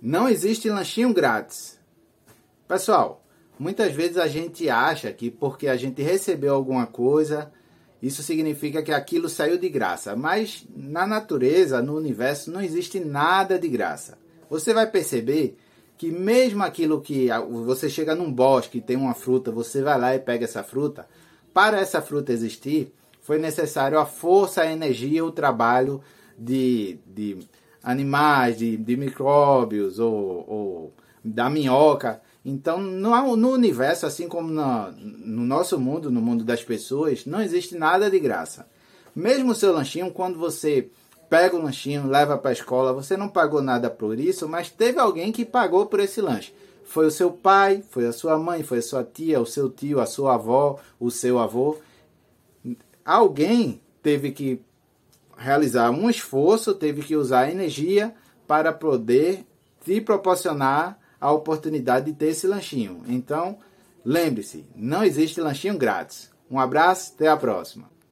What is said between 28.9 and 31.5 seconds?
micróbios ou, ou, da